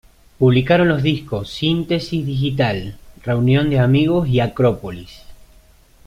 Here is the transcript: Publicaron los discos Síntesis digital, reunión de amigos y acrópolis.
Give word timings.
Publicaron 0.39 0.87
los 0.87 1.03
discos 1.03 1.51
Síntesis 1.51 2.25
digital, 2.25 2.97
reunión 3.21 3.69
de 3.69 3.77
amigos 3.77 4.27
y 4.29 4.39
acrópolis. 4.39 5.21